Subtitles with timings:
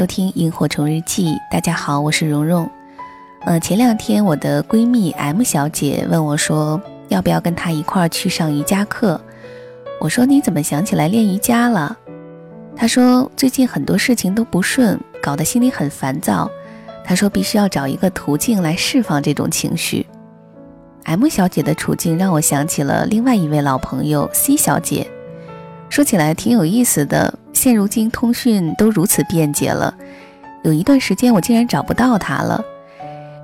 [0.00, 2.66] 收听《萤火虫日记》，大家好，我是蓉蓉。
[3.42, 9.20] 呃，前两天我的闺蜜 M 小姐问我说，要不要跟她一块儿去上瑜伽课？
[10.00, 11.94] 我说你怎么想起来练瑜伽了？
[12.74, 16.50] 她说最近很多事情都不顺，搞得心里很烦躁。
[17.04, 20.06] 她说必须要找一个途径来释放这种情绪。
[21.04, 25.06] M 小姐的处境让我想起了另外一位老朋友 C 小姐，
[25.90, 27.34] 说起来挺有意思的。
[27.52, 29.92] 现如今通讯都如此便捷了，
[30.62, 32.64] 有一段时间我竟然找不到他了。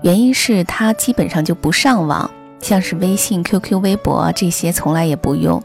[0.03, 2.30] 原因是他基本上就不上网，
[2.61, 5.62] 像是微信、QQ、微博这些从来也不用，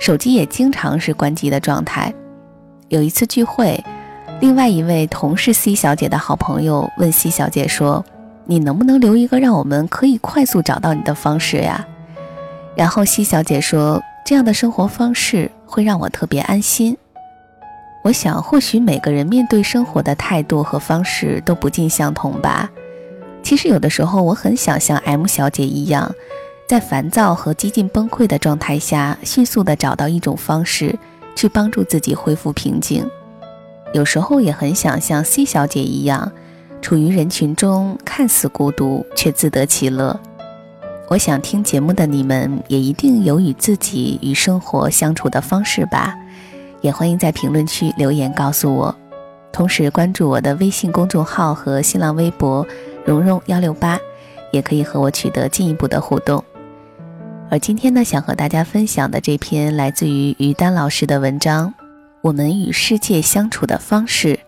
[0.00, 2.14] 手机也经常是关机的状态。
[2.88, 3.82] 有一次聚会，
[4.40, 8.04] 另外一位同事 C 小姐的好朋友问 C 小姐说
[8.46, 11.86] ：“你能不能留一个让我们可以快速找到你的方式呀？”
[12.76, 16.96] 然后 C 小姐说：“这样的生活方式会让我特别安心。”
[18.02, 22.70] 我想，或许每个人面对生活的态度和方式都不尽相同吧。
[23.42, 26.10] 其实有的时候，我很想像 M 小姐一样，
[26.66, 30.98] 在烦躁和几近崩溃的状态下，迅速地找到一种方式，
[31.36, 33.06] 去帮助自己恢复平静。
[33.92, 36.32] 有时候也很想像 C 小姐一样，
[36.80, 40.18] 处于人群中，看似孤独，却自得其乐。
[41.10, 46.14] 我想听节目的你们，也一定有与自己与生活相处的方式吧。
[46.82, 48.94] 也欢迎在评论区留言告诉我，
[49.50, 52.64] 同时关注我的微信公众号和新浪微博
[53.04, 53.98] “蓉蓉幺六八”，
[54.52, 56.44] 也可以和我取得进一步的互动。
[57.50, 61.74] 而今天呢，想和大家分享的这篇来自于于丹老师的文章，
[62.22, 64.38] 我们与世界相处的方式，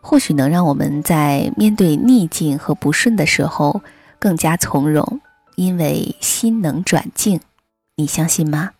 [0.00, 3.82] 或许能让我们在面对逆境和不顺的时候
[4.20, 5.20] 更加从容，
[5.56, 7.40] 因为心能转境，
[7.96, 8.70] 你相信吗？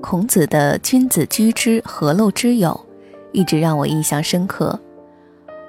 [0.00, 2.84] 孔子的“君子居之，何陋之有”，
[3.30, 4.80] 一直让我印象深刻。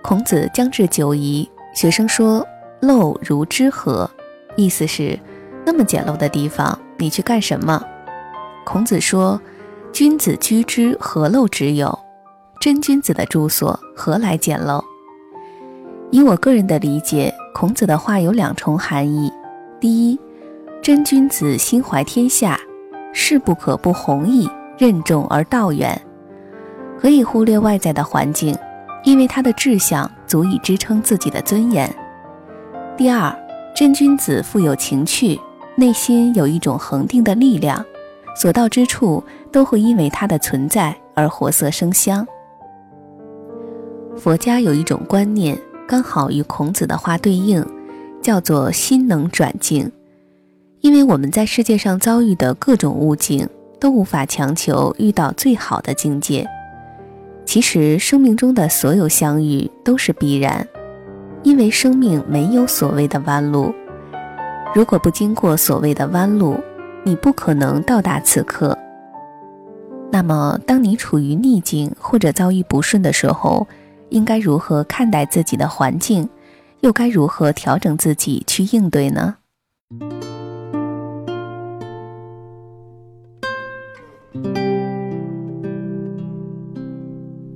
[0.01, 2.45] 孔子将至九夷，学生说
[2.81, 4.09] ：“陋如之何？”
[4.57, 5.17] 意思是，
[5.65, 7.81] 那么简陋的地方，你去干什么？
[8.65, 9.39] 孔子说
[9.93, 11.97] ：“君子居之，何陋之有？
[12.59, 14.83] 真君子的住所，何来简陋？”
[16.11, 19.31] 以我个人的理解，孔子的话有两重含义：
[19.79, 20.19] 第一，
[20.81, 22.59] 真君子心怀天下。
[23.13, 26.01] 事不可不弘毅、任重而道远，
[26.99, 28.57] 可以忽略外在的环境，
[29.03, 31.93] 因为他的志向足以支撑自己的尊严。
[32.97, 33.35] 第二，
[33.75, 35.39] 真君子富有情趣，
[35.75, 37.83] 内心有一种恒定的力量，
[38.35, 42.25] 所到之处都会因为他的存在而活色生香。
[44.17, 45.57] 佛家有一种观念，
[45.87, 47.65] 刚好与孔子的话对应，
[48.21, 49.91] 叫做心能转境。
[50.81, 53.47] 因为我们在世界上遭遇的各种物境，
[53.79, 56.47] 都无法强求遇到最好的境界。
[57.51, 60.65] 其实，生命中的所有相遇都是必然，
[61.43, 63.75] 因为生命没有所谓的弯路。
[64.73, 66.57] 如果不经过所谓的弯路，
[67.03, 68.77] 你不可能到达此刻。
[70.09, 73.67] 那么，当你处于逆境或者遭遇不顺的时候，
[74.07, 76.29] 应该如何看待自己的环境，
[76.79, 79.35] 又该如何调整自己去应对呢？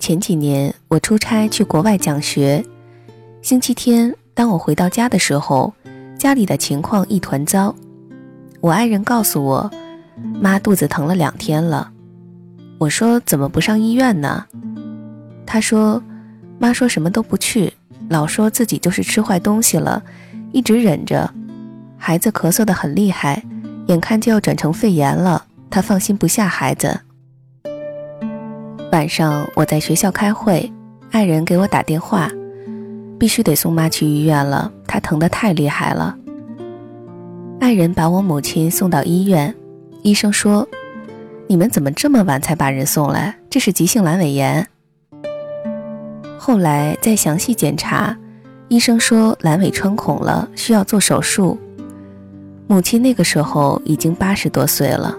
[0.05, 2.63] 前几年我出差去国外讲学，
[3.41, 5.73] 星期天当我回到家的时候，
[6.15, 7.73] 家里的情况一团糟。
[8.61, 9.71] 我爱人告诉我，
[10.39, 11.89] 妈肚子疼了两天了。
[12.77, 14.45] 我说怎么不上医院呢？
[15.43, 15.99] 他说，
[16.59, 17.73] 妈说什么都不去，
[18.07, 20.03] 老说自己就是吃坏东西了，
[20.51, 21.33] 一直忍着。
[21.97, 23.41] 孩子咳嗽的很厉害，
[23.87, 26.99] 眼看就要转成肺炎了，他放心不下孩子。
[28.95, 30.71] 晚上我在学校开会，
[31.11, 32.31] 爱人给我打电话，
[33.19, 36.15] 必须得送妈去医院了，她疼得太厉害了。
[37.59, 39.53] 爱人把我母亲送到医院，
[40.01, 40.65] 医生说。
[41.47, 43.35] 你们怎么这么晚才把人送来？
[43.49, 44.65] 这是急性阑尾炎。
[46.39, 48.17] 后来再详细检查，
[48.69, 51.59] 医生说阑尾穿孔了，需要做手术。
[52.65, 55.13] 母亲那个时候已经八十多岁了。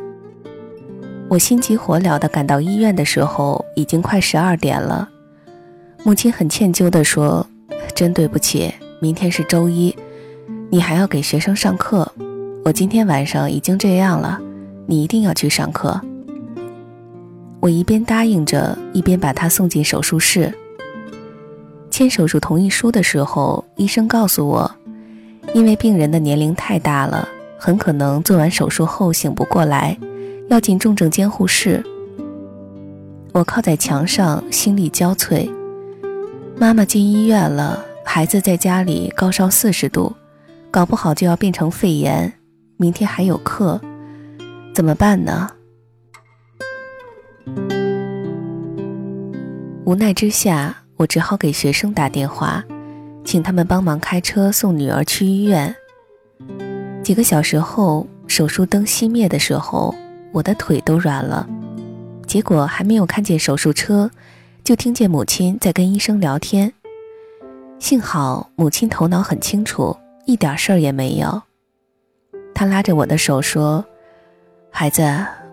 [1.29, 5.09] 我心急火燎地赶到医院的时候，已经快十二点了。
[6.05, 7.45] 母亲很歉疚地说
[7.97, 9.95] ：“真对不起，明天是周一，
[10.71, 12.11] 你还要给学生上课。
[12.65, 14.41] 我今天晚上已经这样了，
[14.87, 16.01] 你一定要去上课。”
[17.59, 20.55] 我一边答应着，一边把他送进手术室。
[21.91, 24.71] 签手术同意书的时候，医生告诉我，
[25.55, 27.29] 因为病人的年龄太大了，
[27.59, 29.99] 很可能做完手术后醒不过来，
[30.49, 31.85] 要进重症监护室。
[33.33, 35.51] 我靠在墙上，心力交瘁。
[36.57, 40.15] 妈妈进医院了，孩子在家里高烧四十度，
[40.71, 42.33] 搞不好就要变成肺炎。
[42.79, 43.81] 明天还有课，
[44.75, 45.51] 怎么办呢？
[49.85, 52.65] 无奈之下，我只好给学生打电话，
[53.25, 55.75] 请他们帮忙开车送女儿去医院。
[57.03, 59.95] 几个小时后，手术灯熄灭的时候，
[60.33, 61.49] 我的腿都软了。
[62.27, 64.11] 结果还没有看见手术车，
[64.65, 66.73] 就听见母亲在跟医生聊天。
[67.79, 71.43] 幸好母亲头脑很清楚，一点事儿也没有。
[72.55, 73.85] 她拉着我的手说
[74.73, 75.03] ：“孩子，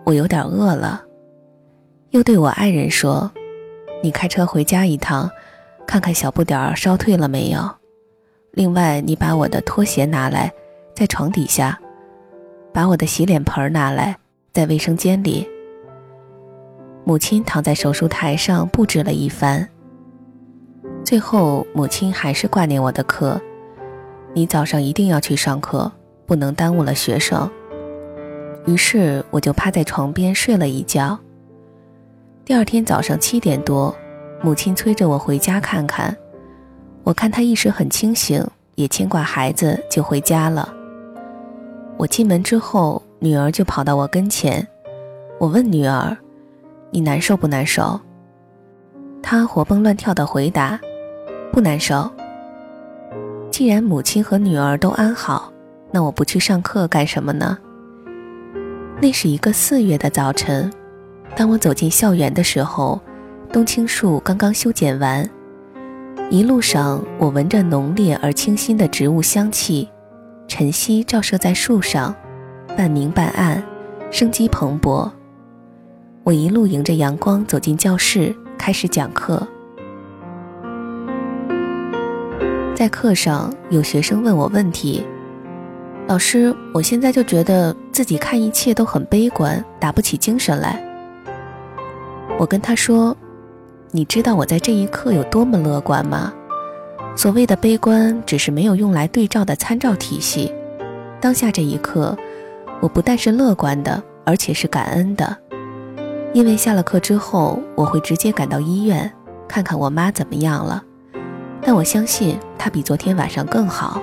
[0.04, 1.04] 我有点饿了。”
[2.10, 3.30] 又对我爱人说。
[4.02, 5.30] 你开车回家一趟，
[5.86, 7.70] 看看小不点儿烧退了没有。
[8.50, 10.52] 另外，你把我的拖鞋拿来，
[10.94, 11.74] 在床底下；
[12.70, 14.18] 把我的洗脸盆拿来，
[14.54, 15.44] 在卫生间里。
[17.04, 19.68] 母亲躺在手术台上布置了一番。
[21.04, 23.40] 最后，母亲还是挂念我的课。
[24.32, 25.90] 你早上一定要去上课，
[26.24, 27.50] 不能耽误了学生。
[28.64, 31.18] 于是，我就趴在床边睡了一觉。
[32.44, 33.92] 第二天早上七点多，
[34.40, 36.16] 母亲催着我回家看看。
[37.02, 38.46] 我看她意识很清醒，
[38.76, 40.72] 也牵挂孩子，就回家了。
[41.96, 44.68] 我进门之后，女儿就跑到我跟前。
[45.38, 46.14] 我问女儿
[46.92, 47.98] ：“你难受不难受？”
[49.22, 50.78] 她活蹦乱跳地回答
[51.50, 52.10] ：“不难受。”
[53.50, 55.50] 既然母亲和女儿都安好，
[55.90, 57.56] 那我不去上课干什么呢？
[59.00, 60.70] 那是一个四月的早晨。
[61.34, 63.00] 当我走进校园的时候，
[63.50, 65.26] 冬青树刚刚修剪完。
[66.28, 69.88] 一路上，我闻着浓烈而清新的植物香气，
[70.46, 72.14] 晨曦照射在树上，
[72.76, 73.62] 半明半暗，
[74.10, 75.08] 生机蓬勃。
[76.24, 79.46] 我一路迎着阳光走进教室，开始讲课。
[82.74, 85.06] 在课上，有学生问我问题
[86.08, 90.82] ：“老师，我现在就觉得自己看一切都很悲观，打不起精神来。”
[92.40, 93.16] 我跟他说
[93.92, 96.34] ：“你知道我在这一刻有多么乐观吗？
[97.14, 100.52] 所谓的悲观，只是没有用来对照的参照体系。
[101.20, 102.16] 当下这一刻，
[102.84, 105.34] 我不但是乐观的，而且是感恩的，
[106.34, 109.10] 因为下了课之后，我会直接赶到医院
[109.48, 110.84] 看看我妈怎么样了。
[111.62, 114.02] 但我相信她比昨天晚上更好。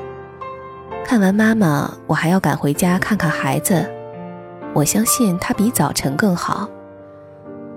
[1.06, 3.88] 看完妈妈，我还要赶回家看看孩子，
[4.74, 6.68] 我相信她比早晨更好。”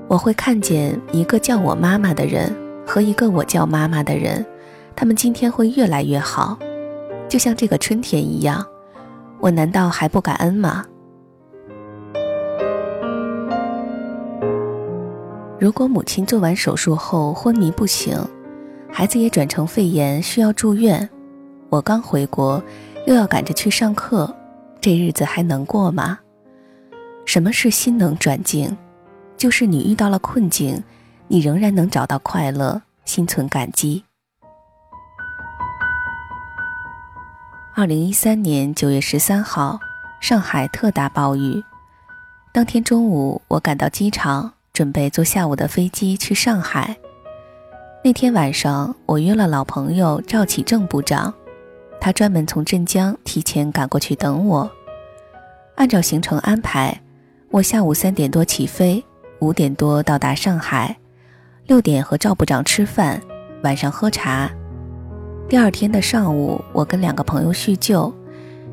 [0.08, 2.50] 我会看见一个叫我妈妈的人
[2.86, 4.42] 和一个我叫妈妈的人，
[4.96, 6.58] 他们今天会越来越好，
[7.28, 8.64] 就像这个春天一样。
[9.38, 10.86] 我难道还不感恩吗？
[15.64, 18.14] 如果母亲做完手术后昏迷不醒，
[18.92, 21.08] 孩子也转成肺炎需要住院，
[21.70, 22.62] 我刚回国
[23.06, 24.30] 又要赶着去上课，
[24.78, 26.18] 这日子还能过吗？
[27.24, 28.76] 什么是心能转境？
[29.38, 30.84] 就是你遇到了困境，
[31.28, 34.04] 你仍然能找到快乐，心存感激。
[37.74, 39.80] 二零一三年九月十三号，
[40.20, 41.64] 上海特大暴雨。
[42.52, 46.96] 当天中午，我赶到机场，准备坐下午的飞机去上海。
[48.02, 51.32] 那天晚上，我约了老朋友赵启正部长，
[52.00, 54.68] 他专门从镇江提前赶过去等我。
[55.76, 57.00] 按照行程安排。
[57.50, 59.02] 我下午三点多起飞，
[59.38, 60.96] 五点多到达上海，
[61.68, 63.22] 六点和赵部长吃饭，
[63.62, 64.50] 晚上喝茶。
[65.48, 68.12] 第二天的上午，我跟两个朋友叙旧，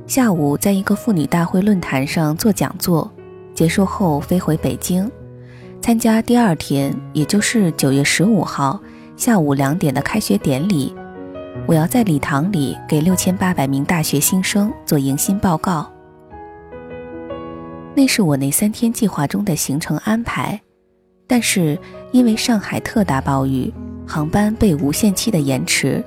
[0.07, 3.07] 下午在一个妇女大会论坛上做讲座，
[3.53, 5.07] 结束后飞回北京，
[5.81, 8.79] 参加第二天，也就是九月十五号
[9.17, 10.93] 下午两点的开学典礼。
[11.65, 15.91] 我要在礼堂里给六千八百名大学新生做迎新报告。
[17.95, 20.61] 那是我那三天计划中的行程安排，
[21.25, 21.77] 但是
[22.11, 23.73] 因为上海特大暴雨，
[24.05, 26.03] 航班被无限期的延迟。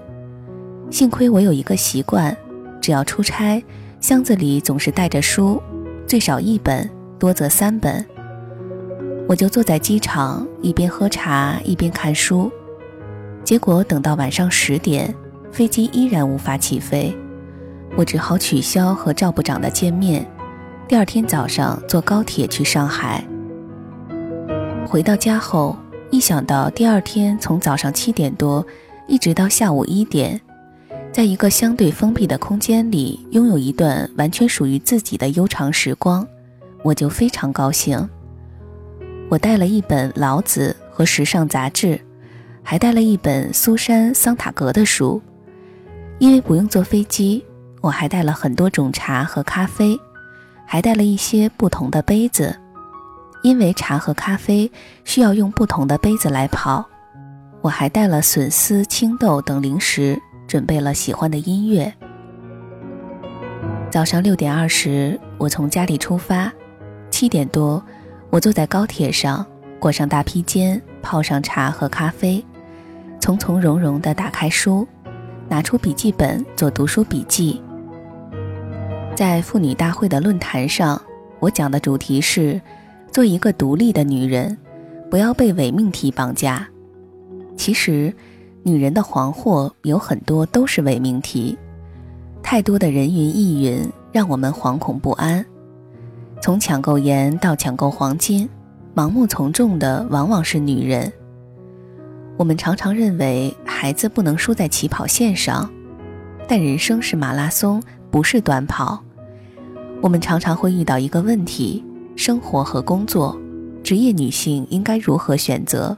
[0.89, 2.35] 幸亏我有一个习惯，
[2.81, 3.61] 只要出差，
[4.01, 5.61] 箱子里总是带着书，
[6.07, 6.89] 最少一本，
[7.19, 8.07] 多则三本。
[9.29, 12.51] 我就坐在机场，一边喝茶一边看书。
[13.43, 15.15] 结果等到晚上十点。
[15.53, 17.17] 飞机依然无法起飞，
[17.97, 20.29] 我只好取消和赵部长的见面。
[20.89, 23.25] 第二天早上坐高铁去上海。
[24.85, 25.77] 回到家后，
[26.11, 28.67] 一想到第二天从早上七点多
[29.07, 30.41] 一直到下午一点，
[31.13, 36.27] 在一个相对封闭的空间里拥有一段完全属于自己的悠长时光，
[36.83, 38.09] 我就非常高兴。
[39.35, 42.01] 我带了一本《老子》和时尚杂志，
[42.63, 45.21] 还带了一本苏珊·桑塔格的书。
[46.21, 47.45] 因为不用坐飞机，
[47.81, 49.99] 我还带了很多种茶和咖啡，
[50.65, 52.57] 还带了一些不同的杯子。
[53.43, 54.71] 因为茶和咖啡
[55.03, 56.85] 需要用不同的杯子来泡，
[57.61, 61.93] 我还带了笋丝、青豆等零食，准备了喜欢的音乐。
[63.91, 66.53] 早上六点二十，我从家里出发，
[67.11, 67.85] 七点多，
[68.35, 69.47] 我坐在高铁上，
[69.79, 72.45] 裹上大披肩，泡上茶和咖啡，
[73.21, 74.85] 从从容容地打开书。
[75.49, 77.63] 拿出笔记本做读书笔记。
[79.15, 81.01] 在妇女大会的论坛上，
[81.39, 82.61] 我讲的主题是：
[83.13, 84.59] 做一个独立的女人，
[85.09, 86.67] 不要被伪命题绑架。
[87.57, 88.13] 其实，
[88.65, 91.57] 女人的黄祸有很多都是伪命题，
[92.43, 95.47] 太多的人云亦云，让我们惶恐不安。
[96.45, 98.47] 从抢购盐到抢购黄金，
[98.95, 101.11] 盲目从众的往往是女人。
[102.37, 105.73] 我们常常认为孩子不能输在起跑线上，
[106.47, 109.03] 但人生是马拉松，不是短跑。
[110.03, 111.83] 我们常常会遇到一个问题：
[112.15, 113.35] 生活和工作，
[113.83, 115.97] 职业女性应该如何选择？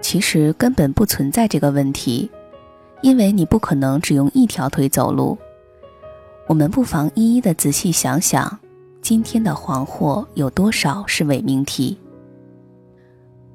[0.00, 2.30] 其实根本不存在这个问题，
[3.02, 5.36] 因为你不可能只用一条腿走路。
[6.46, 8.60] 我们不妨一一的仔细想想，
[9.08, 11.96] 今天的黄祸有多少是伪命题？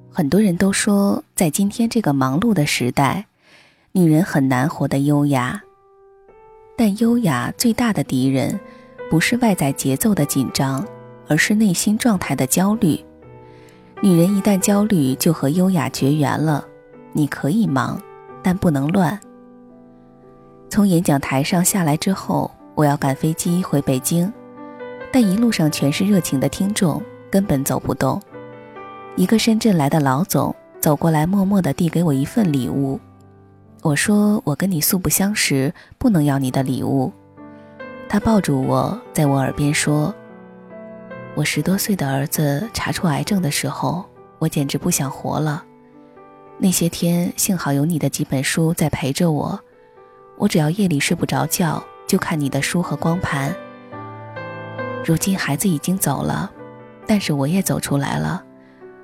[0.10, 3.25] 很多人都说，在今天这个忙碌的时代，
[3.91, 5.62] 女人很难活得优雅。
[6.77, 8.58] 但优雅最大的敌人，
[9.10, 10.88] 不是外在节奏的紧张，
[11.27, 12.98] 而是内心状态的焦虑。
[14.01, 16.65] 女人一旦焦虑，就和优雅绝缘了。
[17.12, 18.01] 你可以忙，
[18.41, 19.20] 但不能乱。
[20.70, 24.31] 从演讲台上下来之后，我要赶飞机回北京，
[25.12, 28.22] 但一路上全是热情的听众，根本走不动。
[29.18, 33.00] 一个深圳来的老总走过来，默默地递给我一份礼物。
[33.82, 37.12] 我说：“我跟你素不相识，不能要你的礼物。”
[38.08, 40.13] 他抱住我，在我耳边说
[41.36, 44.06] ：“我十多岁的儿子查出癌症的时候，
[44.39, 45.63] 我简直不想活了。
[46.58, 49.60] 那些天，幸好有你的几本书在陪着我。
[50.38, 53.53] 我只要夜里睡不着觉，就看你的书和光盘。
[55.05, 56.51] 如今孩子已经走了，
[57.08, 58.43] 但是我也走出来了。”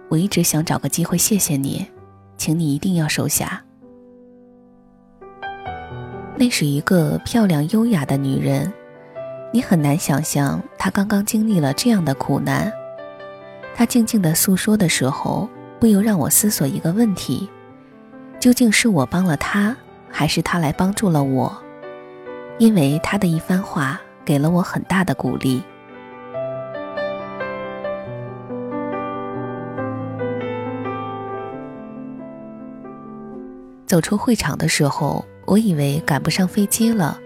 [0.10, 1.86] 我一直想找个机会谢谢你，
[2.38, 3.62] 请你一定要收下。
[6.38, 8.72] 那是一个漂亮优雅的女人，
[9.51, 12.72] 你很难想象她刚刚经历了这样的苦难。
[13.75, 17.50] 她静静的诉说的时候，不由让我思索一个问题：
[18.39, 19.75] 究竟是我帮了她，
[20.10, 21.58] 还是她来帮助了我？
[22.60, 25.62] 因为她的一番话给了我很大的鼓励。
[33.88, 37.17] 走出会场的时候，我以为赶不上飞机了，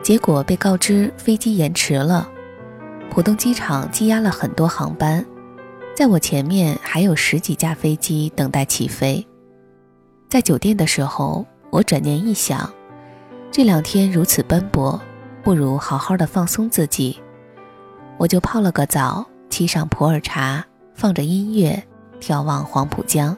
[0.00, 2.30] 结果被告知飞机延迟了。
[3.10, 5.26] 浦东机场积压了很多航班，
[5.96, 9.26] 在我前面还有十几架飞机等待起飞。
[10.28, 12.72] 在酒店的时候，我转念一想，
[13.50, 15.00] 这两天如此奔波，
[15.42, 17.18] 不如好好的放松自己。
[18.18, 20.64] 我就泡了个澡，沏上普洱茶，
[20.94, 21.82] 放着音乐，
[22.20, 23.36] 眺望黄浦江。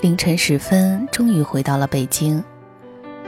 [0.00, 2.42] 凌晨时分，终于回到了北京。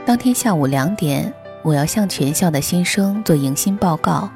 [0.05, 1.31] 当天下午两点，
[1.63, 4.29] 我要向全校的新生做迎新报告；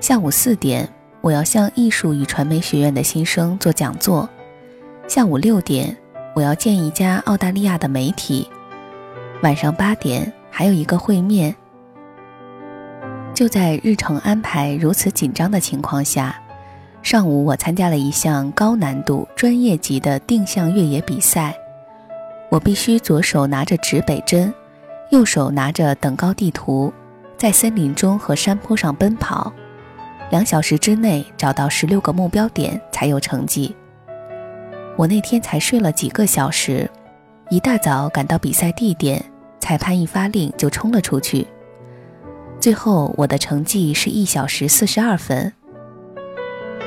[0.00, 0.88] 下午四点，
[1.20, 4.28] 我要向艺术与传媒学院的新生做讲座；
[5.06, 5.96] 下午六点，
[6.34, 8.48] 我要见一家澳大利亚的媒体；
[9.42, 11.54] 晚上八点还有一个会面。
[13.32, 16.36] 就在日程安排如此紧张的情况下，
[17.00, 21.56] 上午我参加了一项高难度、专业级的定向越野比赛。
[22.50, 24.52] 我必须左手拿着指北针，
[25.10, 26.92] 右手拿着等高地图，
[27.36, 29.52] 在森林中和山坡上奔跑，
[30.30, 33.74] 两小时之内找到十六个目标点才有成绩。
[34.96, 36.90] 我那天才睡了几个小时，
[37.48, 39.24] 一大早赶到比赛地点，
[39.60, 41.46] 裁判一发令就冲了出去。
[42.58, 45.52] 最后，我的成绩是一小时四十二分。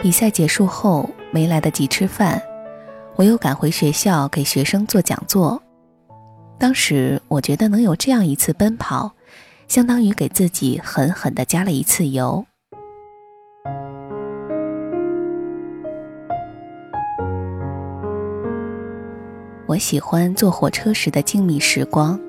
[0.02, 2.40] 比赛结束后，没来得及吃饭，
[3.16, 5.62] 我又赶回学校给学生做讲座。
[6.58, 9.12] 当时我觉得能有这样一次奔跑，
[9.68, 12.46] 相当于给自己狠狠地加了一次油。
[19.68, 22.20] 我喜欢坐火车时的静谧时光，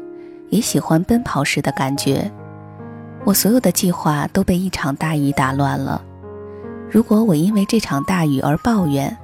[0.51, 2.31] 也喜欢奔跑时的感觉。
[3.25, 6.03] 我所有的计划都被一场大雨打乱了。
[6.91, 9.17] 如果我因为这场大雨而抱怨，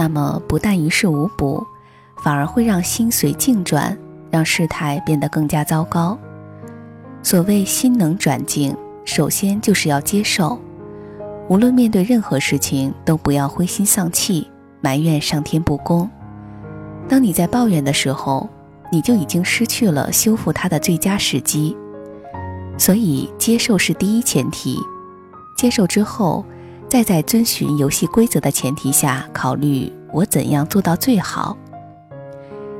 [0.00, 1.62] 那么不但于事无补，
[2.24, 3.94] 反而会让心随境转，
[4.30, 6.16] 让事态变得更加糟糕。
[7.22, 10.58] 所谓心能转境，首先就是要接受。
[11.50, 16.08] 无论面对任何事情，都不要灰心丧气，埋怨上天不公。
[17.06, 18.48] 当你在抱怨的时候，
[18.90, 21.76] 你就已经失去了修复它的最佳时机。
[22.78, 24.78] 所以，接受是第一前提。
[25.58, 26.42] 接受之后，
[26.90, 31.56] 再在遵循游戏规则的前提下考虑我怎样做到最好。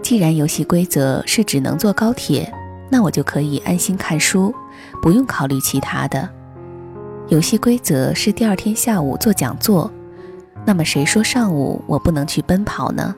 [0.02, 2.52] 既然游戏规则是只能坐高铁，
[2.90, 4.52] 那我就可以安心看书，
[5.00, 6.29] 不用考虑其他的。
[7.29, 9.88] 游戏规则是第二天下午做讲座，
[10.67, 13.14] 那么谁说上午我不能去奔跑呢？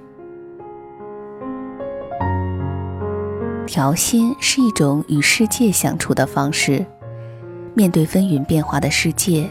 [3.66, 6.84] 调心是一种与世界相处的方式。
[7.72, 9.48] 面对纷纭变化的世界，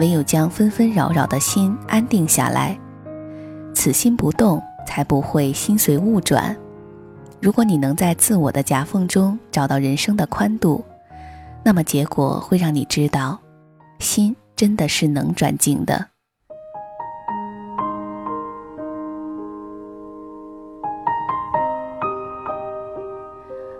[0.00, 2.76] 唯有将纷纷扰扰的心安定下来，
[3.74, 6.56] 此心不动，才不会心随物转。
[7.38, 10.82] 如果你能在自我的夹缝中找到人生的宽度，
[11.62, 13.38] 那么结果会让你知道，
[13.98, 16.06] 心真的是能转境的。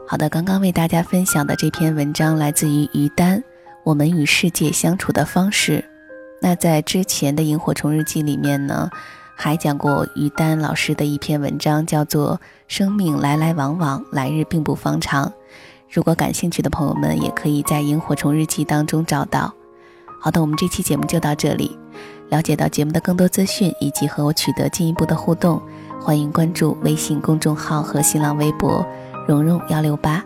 [0.07, 3.39] 好的，刚刚为大家分享的这篇文章来自于于丹，
[3.85, 5.79] 《我们与世界相处的方式》。
[6.41, 8.91] 那在之前的《萤火虫日记》里面呢，
[9.37, 15.27] 还讲过于丹老师的一篇文章，叫做《生命来来往往，来日并不方长》。
[15.91, 19.53] 如果感兴趣的朋友们，也可以在《萤火虫日记》当中找到。
[20.21, 21.79] 好的，我们这期节目就到这里。
[22.31, 25.61] 了解到节目的更多资讯以及和我取得进一步的互动，
[26.01, 28.87] 欢迎关注微信公众号和新浪微博。
[29.29, 30.25] 蓉蓉幺六八，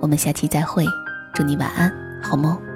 [0.00, 0.84] 我们下期再会，
[1.32, 2.67] 祝你晚安，好梦。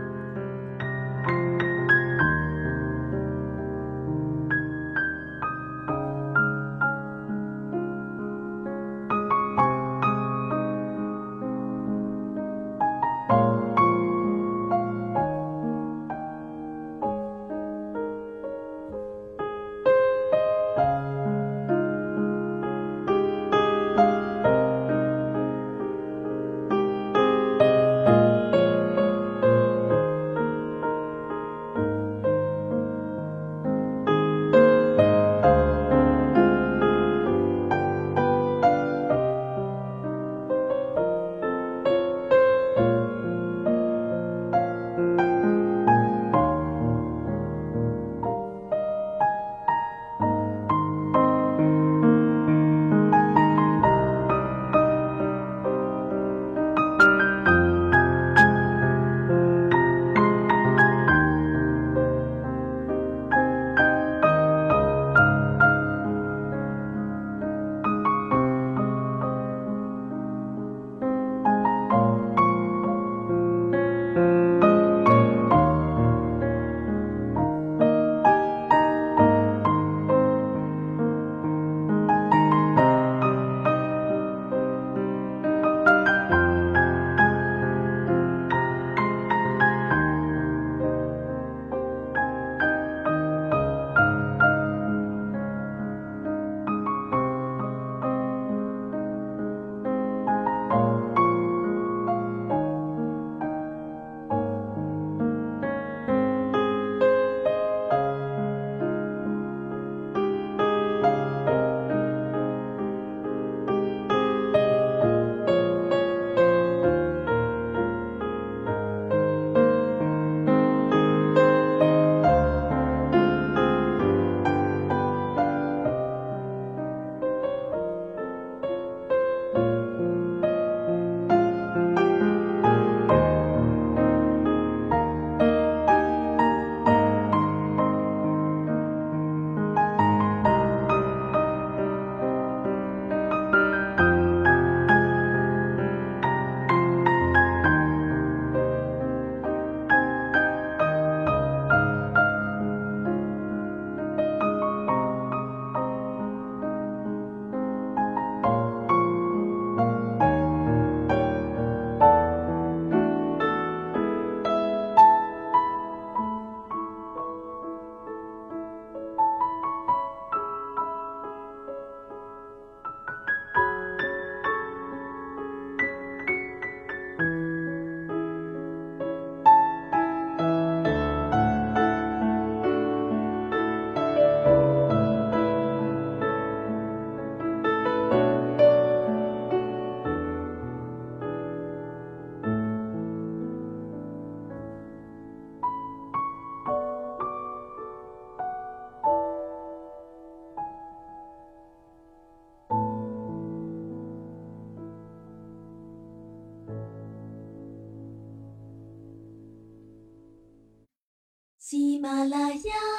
[212.63, 212.92] 喜